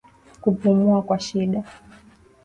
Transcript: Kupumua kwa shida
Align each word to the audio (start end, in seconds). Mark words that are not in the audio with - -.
Kupumua 0.41 1.01
kwa 1.01 1.19
shida 1.19 1.63